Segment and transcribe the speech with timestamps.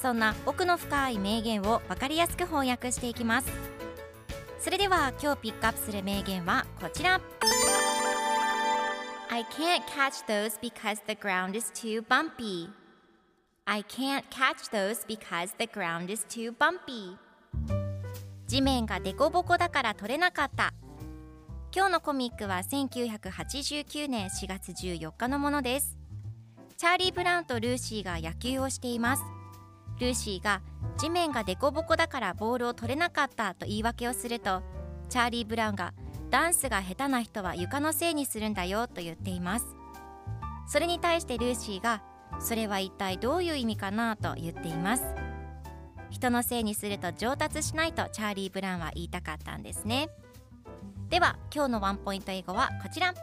[0.00, 3.48] そんな奥の深い名言を分かりやすく翻訳していきます。
[4.60, 7.20] それでは今日ピックアップする名言はこちら。
[9.30, 12.68] I can't catch those because the ground is too bumpy.
[13.64, 17.16] I can't catch those because the ground is too bumpy.
[18.46, 20.72] 地面がデコボコだから取れなかった。
[21.74, 25.98] 今日のコミックは1989年4月14日のものです。
[26.76, 29.37] チャーリー・ブラウンとルーシーが野球をしています。
[30.00, 30.62] ルーシーが
[30.96, 34.62] 地面がデコボコだからボールを取れなかったと言い訳をすると
[35.08, 35.94] チャーリー・ブラウンが
[36.30, 39.66] ダンスが下手な人は床のせいにするんだよと言っています。
[40.66, 42.02] それに対してルーシーが
[42.40, 44.16] それは一体どういう意味かな？
[44.16, 45.04] と言っています
[46.10, 50.08] 人のせいにすると上達しないとチャーリー・ブラウンは言いたかったんですね。
[51.08, 53.14] では今日のワンポイント英語はこちら。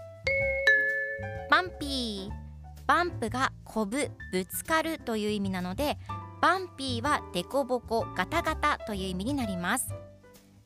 [1.51, 2.45] バンピー。
[2.87, 5.97] バンプがこぶぶつかるという意味なので
[6.41, 9.93] バンピーはデコボコガタガタという意味になります。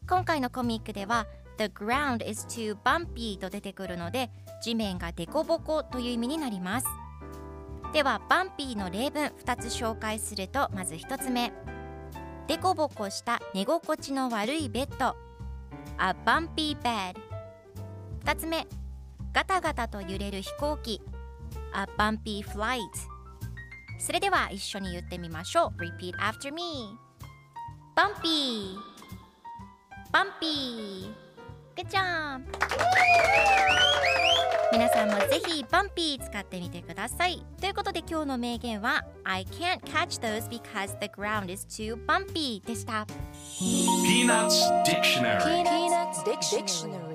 [0.08, 4.32] 今回のコミックでは The ground is too bumpy と出てくるので
[4.64, 6.88] 地面がデコボコという意味になります。
[7.94, 11.52] ではバンピーの例文2つ紹介するとまず1つ目。
[12.48, 15.15] デコボコした寝心地の悪いベッド。
[15.98, 17.15] A bumpy bed
[18.26, 18.67] 2つ目。
[19.32, 21.02] ガタガタと揺れる飛行機。
[21.73, 22.80] A bumpy flight
[23.99, 26.98] それでは一緒に言ってみましょう Repeat after me
[27.95, 28.76] Bumpy
[30.11, 31.14] Bumpy
[31.76, 32.42] Good job
[34.71, 43.05] 皆さんもぜひバンピー使ってみてくださいということで今日の名言は I can't catch those because the ground is too bumpy でした
[43.59, 47.08] Peanuts Dictionary Peanuts Dictionary.